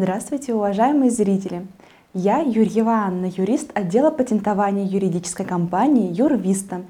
Здравствуйте, 0.00 0.54
уважаемые 0.54 1.10
зрители! 1.10 1.66
Я 2.14 2.38
Юрьева 2.38 2.92
Анна, 2.92 3.26
юрист 3.26 3.72
отдела 3.74 4.12
патентования 4.12 4.84
юридической 4.84 5.44
компании 5.44 6.12
Юрвиста. 6.12 6.82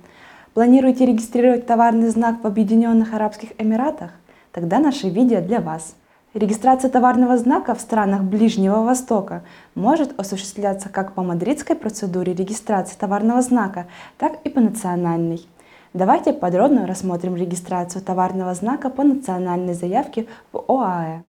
Планируете 0.52 1.06
регистрировать 1.06 1.66
товарный 1.66 2.08
знак 2.08 2.44
в 2.44 2.46
Объединенных 2.46 3.14
Арабских 3.14 3.58
Эмиратах? 3.58 4.10
Тогда 4.52 4.78
наше 4.78 5.08
видео 5.08 5.40
для 5.40 5.62
вас. 5.62 5.96
Регистрация 6.34 6.90
товарного 6.90 7.38
знака 7.38 7.74
в 7.74 7.80
странах 7.80 8.24
Ближнего 8.24 8.82
Востока 8.82 9.42
может 9.74 10.20
осуществляться 10.20 10.90
как 10.90 11.14
по 11.14 11.22
мадридской 11.22 11.76
процедуре 11.76 12.34
регистрации 12.34 12.98
товарного 12.98 13.40
знака, 13.40 13.86
так 14.18 14.38
и 14.44 14.50
по 14.50 14.60
национальной. 14.60 15.48
Давайте 15.94 16.34
подробно 16.34 16.86
рассмотрим 16.86 17.36
регистрацию 17.36 18.02
товарного 18.02 18.52
знака 18.52 18.90
по 18.90 19.02
национальной 19.02 19.72
заявке 19.72 20.26
в 20.52 20.58
ОАЭ. 20.70 21.22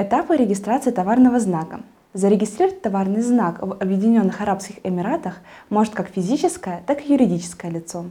Этапы 0.00 0.36
регистрации 0.36 0.92
товарного 0.92 1.40
знака. 1.40 1.80
Зарегистрировать 2.12 2.82
товарный 2.82 3.20
знак 3.20 3.60
в 3.60 3.72
Объединенных 3.72 4.40
Арабских 4.40 4.76
Эмиратах 4.84 5.40
может 5.70 5.92
как 5.92 6.08
физическое, 6.10 6.84
так 6.86 7.04
и 7.04 7.12
юридическое 7.12 7.68
лицо. 7.68 8.04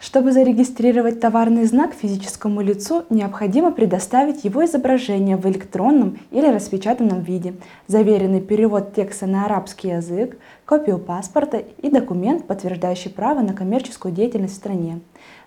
Чтобы 0.00 0.32
зарегистрировать 0.32 1.20
товарный 1.20 1.66
знак 1.66 1.92
физическому 1.92 2.62
лицу, 2.62 3.04
необходимо 3.10 3.70
предоставить 3.70 4.44
его 4.44 4.64
изображение 4.64 5.36
в 5.36 5.44
электронном 5.46 6.18
или 6.30 6.46
распечатанном 6.46 7.20
виде, 7.20 7.52
заверенный 7.86 8.40
перевод 8.40 8.94
текста 8.94 9.26
на 9.26 9.44
арабский 9.44 9.88
язык, 9.88 10.38
копию 10.64 10.98
паспорта 10.98 11.58
и 11.58 11.90
документ, 11.90 12.46
подтверждающий 12.46 13.10
право 13.10 13.40
на 13.40 13.52
коммерческую 13.52 14.14
деятельность 14.14 14.54
в 14.54 14.56
стране. 14.56 15.00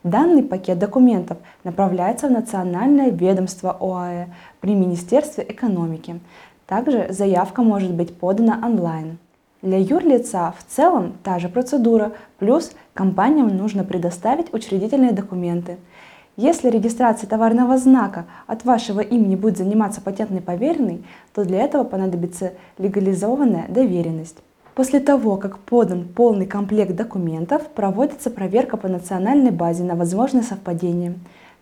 Данный 0.04 0.44
пакет 0.44 0.78
документов 0.78 1.40
направляется 1.64 2.28
в 2.28 2.32
Национальное 2.32 3.10
ведомство 3.10 3.76
ОАЭ 3.80 4.28
при 4.62 4.76
Министерстве 4.76 5.48
экономики. 5.50 6.20
Также 6.68 7.08
заявка 7.10 7.64
может 7.64 7.92
быть 7.92 8.16
подана 8.16 8.62
онлайн. 8.64 9.17
Для 9.64 9.78
юрлица 9.78 10.53
в 10.59 10.69
целом 10.69 11.14
та 11.23 11.39
же 11.39 11.47
процедура, 11.47 12.11
плюс 12.38 12.73
компаниям 12.94 13.47
нужно 13.56 13.86
предоставить 13.86 14.53
учредительные 14.53 15.14
документы. 15.14 15.78
Если 16.36 16.70
регистрация 16.70 17.30
товарного 17.30 17.78
знака 17.78 18.25
от 18.45 18.66
вашего 18.66 19.00
имени 19.00 19.38
будет 19.38 19.58
заниматься 19.58 20.02
патентный 20.02 20.42
поверенный, 20.42 21.05
то 21.33 21.45
для 21.45 21.61
этого 21.61 21.86
понадобится 21.86 22.52
легализованная 22.78 23.67
доверенность. 23.70 24.36
После 24.75 25.00
того, 25.00 25.38
как 25.38 25.59
подан 25.59 26.09
полный 26.14 26.45
комплект 26.45 26.94
документов, 26.98 27.66
проводится 27.70 28.30
проверка 28.30 28.75
по 28.75 28.89
национальной 28.89 29.52
базе 29.52 29.86
на 29.86 29.95
возможное 29.95 30.44
совпадение. 30.44 31.14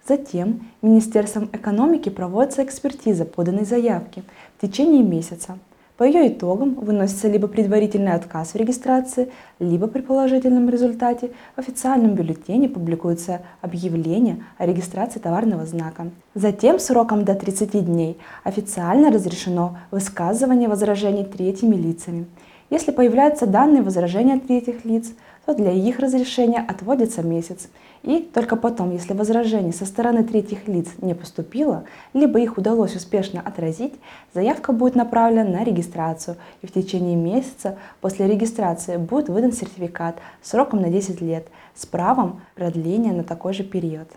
Затем 0.07 0.61
Министерством 0.81 1.49
экономики 1.53 2.09
проводится 2.09 2.63
экспертиза 2.63 3.25
поданной 3.25 3.63
заявки 3.63 4.23
в 4.57 4.61
течение 4.65 5.03
месяца. 5.03 5.59
По 6.01 6.05
ее 6.05 6.29
итогам 6.29 6.73
выносится 6.73 7.27
либо 7.27 7.47
предварительный 7.47 8.13
отказ 8.13 8.53
в 8.53 8.55
регистрации, 8.55 9.31
либо 9.59 9.85
при 9.85 10.01
положительном 10.01 10.67
результате 10.67 11.29
в 11.55 11.59
официальном 11.59 12.15
бюллетене 12.15 12.67
публикуется 12.69 13.41
объявление 13.61 14.43
о 14.57 14.65
регистрации 14.65 15.19
товарного 15.19 15.63
знака. 15.67 16.09
Затем 16.33 16.79
сроком 16.79 17.23
до 17.23 17.35
30 17.35 17.85
дней 17.85 18.17
официально 18.43 19.11
разрешено 19.11 19.77
высказывание 19.91 20.69
возражений 20.69 21.23
третьими 21.23 21.75
лицами. 21.75 22.25
Если 22.71 22.89
появляются 22.89 23.45
данные 23.45 23.83
возражения 23.83 24.39
третьих 24.39 24.83
лиц, 24.85 25.11
то 25.45 25.55
для 25.55 25.71
их 25.71 25.99
разрешения 25.99 26.59
отводится 26.59 27.23
месяц. 27.23 27.69
И 28.03 28.19
только 28.19 28.55
потом, 28.55 28.91
если 28.91 29.13
возражений 29.13 29.73
со 29.73 29.85
стороны 29.85 30.23
третьих 30.23 30.67
лиц 30.67 30.87
не 31.01 31.13
поступило, 31.15 31.85
либо 32.13 32.39
их 32.39 32.57
удалось 32.57 32.95
успешно 32.95 33.41
отразить, 33.41 33.93
заявка 34.33 34.71
будет 34.71 34.95
направлена 34.95 35.49
на 35.49 35.63
регистрацию, 35.63 36.37
и 36.61 36.67
в 36.67 36.71
течение 36.71 37.15
месяца 37.15 37.77
после 38.01 38.27
регистрации 38.27 38.97
будет 38.97 39.29
выдан 39.29 39.51
сертификат 39.51 40.17
сроком 40.41 40.81
на 40.81 40.89
10 40.89 41.21
лет 41.21 41.47
с 41.75 41.85
правом 41.85 42.41
продления 42.55 43.13
на 43.13 43.23
такой 43.23 43.53
же 43.53 43.63
период. 43.63 44.07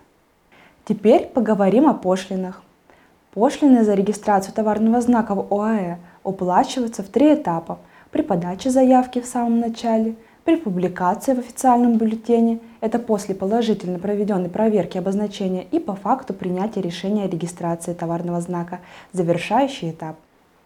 Теперь 0.85 1.27
поговорим 1.27 1.89
о 1.89 1.95
пошлинах. 1.95 2.63
Пошлины 3.33 3.85
за 3.85 3.95
регистрацию 3.95 4.55
товарного 4.55 5.01
знака 5.01 5.35
в 5.35 5.53
ОАЭ 5.53 5.97
уплачиваются 6.23 7.03
в 7.03 7.09
три 7.09 7.35
этапа 7.35 7.79
при 8.11 8.23
подаче 8.23 8.71
заявки 8.71 9.21
в 9.21 9.27
самом 9.27 9.61
начале– 9.61 10.17
при 10.45 10.57
публикации 10.57 11.33
в 11.33 11.39
официальном 11.39 11.97
бюллетене, 11.97 12.61
это 12.83 12.99
после 12.99 13.35
положительно 13.35 13.99
проведенной 13.99 14.51
проверки 14.51 14.99
обозначения 14.99 15.65
и 15.65 15.79
по 15.79 15.95
факту 15.95 16.35
принятия 16.35 16.83
решения 16.83 17.25
о 17.25 17.29
регистрации 17.29 17.95
товарного 17.95 18.41
знака, 18.43 18.81
завершающий 19.13 19.91
этап. 19.91 20.17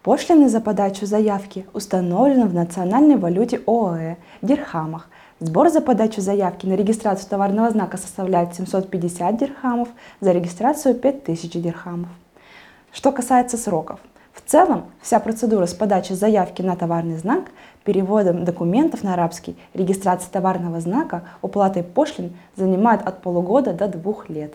Пошлины 0.03 0.49
за 0.49 0.59
подачу 0.59 1.05
заявки 1.05 1.65
установлены 1.73 2.45
в 2.45 2.53
национальной 2.53 3.15
валюте 3.15 3.61
ОАЭ– 3.65 4.17
дирхамах. 4.41 5.09
Сбор 5.39 5.69
за 5.69 5.79
подачу 5.79 6.19
заявки 6.19 6.65
на 6.65 6.73
регистрацию 6.73 7.29
товарного 7.29 7.69
знака 7.69 7.95
составляет 7.95 8.55
750 8.55 9.37
дирхамов, 9.37 9.87
за 10.19 10.33
регистрацию 10.33 10.95
5000 10.95 11.53
дирхамов. 11.53 12.09
Что 12.91 13.13
касается 13.13 13.55
сроков– 13.55 13.99
в 14.33 14.41
целом, 14.41 14.85
вся 15.01 15.19
процедура 15.19 15.65
с 15.65 15.73
подачи 15.73 16.13
заявки 16.13 16.61
на 16.61 16.75
товарный 16.75 17.17
знак, 17.17 17.45
переводом 17.83 18.45
документов 18.45 19.03
на 19.03 19.13
арабский, 19.13 19.57
регистрацией 19.73 20.31
товарного 20.31 20.79
знака, 20.79 21.23
уплатой 21.41 21.83
пошлин 21.83 22.33
занимает 22.55 23.01
от 23.01 23.21
полугода 23.21 23.73
до 23.73 23.87
двух 23.87 24.29
лет. 24.29 24.53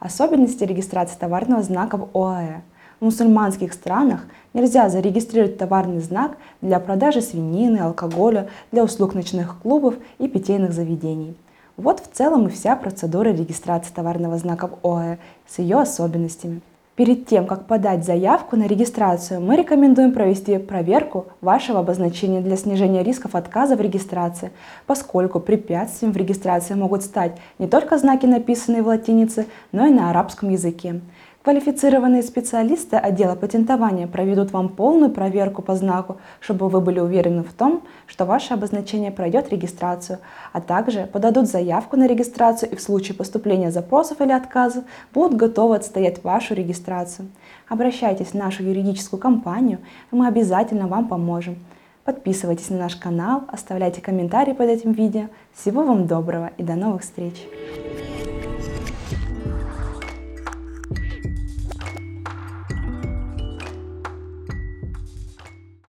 Особенности 0.00 0.64
регистрации 0.64 1.16
товарного 1.16 1.62
знака 1.62 1.96
в 1.96 2.08
ОАЭ. 2.12 2.62
В 2.98 3.04
мусульманских 3.04 3.72
странах 3.72 4.24
нельзя 4.54 4.88
зарегистрировать 4.88 5.58
товарный 5.58 6.00
знак 6.00 6.36
для 6.60 6.78
продажи 6.80 7.20
свинины, 7.20 7.78
алкоголя, 7.78 8.48
для 8.70 8.84
услуг 8.84 9.14
ночных 9.14 9.60
клубов 9.60 9.94
и 10.18 10.28
питейных 10.28 10.72
заведений. 10.72 11.36
Вот 11.76 12.00
в 12.00 12.12
целом 12.12 12.46
и 12.46 12.50
вся 12.50 12.76
процедура 12.76 13.28
регистрации 13.28 13.92
товарного 13.92 14.38
знака 14.38 14.68
в 14.68 14.86
ОАЭ 14.86 15.18
с 15.46 15.58
ее 15.58 15.80
особенностями. 15.80 16.60
Перед 16.94 17.24
тем, 17.26 17.46
как 17.46 17.66
подать 17.66 18.04
заявку 18.04 18.54
на 18.54 18.66
регистрацию, 18.66 19.40
мы 19.40 19.56
рекомендуем 19.56 20.12
провести 20.12 20.58
проверку 20.58 21.24
вашего 21.40 21.80
обозначения 21.80 22.42
для 22.42 22.54
снижения 22.58 23.02
рисков 23.02 23.34
отказа 23.34 23.76
в 23.76 23.80
регистрации, 23.80 24.50
поскольку 24.86 25.40
препятствием 25.40 26.12
в 26.12 26.18
регистрации 26.18 26.74
могут 26.74 27.02
стать 27.02 27.38
не 27.58 27.66
только 27.66 27.96
знаки, 27.96 28.26
написанные 28.26 28.82
в 28.82 28.88
латинице, 28.88 29.46
но 29.72 29.86
и 29.86 29.90
на 29.90 30.10
арабском 30.10 30.50
языке. 30.50 31.00
Квалифицированные 31.42 32.22
специалисты 32.22 32.94
отдела 32.94 33.34
патентования 33.34 34.06
проведут 34.06 34.52
вам 34.52 34.68
полную 34.68 35.10
проверку 35.10 35.60
по 35.60 35.74
знаку, 35.74 36.18
чтобы 36.38 36.68
вы 36.68 36.80
были 36.80 37.00
уверены 37.00 37.42
в 37.42 37.52
том, 37.52 37.82
что 38.06 38.26
ваше 38.26 38.54
обозначение 38.54 39.10
пройдет 39.10 39.50
регистрацию, 39.50 40.18
а 40.52 40.60
также 40.60 41.08
подадут 41.12 41.48
заявку 41.48 41.96
на 41.96 42.06
регистрацию 42.06 42.70
и 42.70 42.76
в 42.76 42.80
случае 42.80 43.16
поступления 43.16 43.72
запросов 43.72 44.20
или 44.20 44.30
отказов 44.30 44.84
будут 45.12 45.36
готовы 45.36 45.74
отстоять 45.74 46.22
вашу 46.22 46.54
регистрацию. 46.54 47.28
Обращайтесь 47.68 48.28
в 48.28 48.34
нашу 48.34 48.62
юридическую 48.62 49.18
компанию, 49.18 49.80
и 50.12 50.14
мы 50.14 50.28
обязательно 50.28 50.86
вам 50.86 51.08
поможем. 51.08 51.56
Подписывайтесь 52.04 52.70
на 52.70 52.78
наш 52.78 52.94
канал, 52.94 53.42
оставляйте 53.48 54.00
комментарии 54.00 54.52
под 54.52 54.68
этим 54.68 54.92
видео. 54.92 55.26
Всего 55.54 55.82
вам 55.82 56.06
доброго 56.06 56.52
и 56.56 56.62
до 56.62 56.76
новых 56.76 57.02
встреч! 57.02 57.34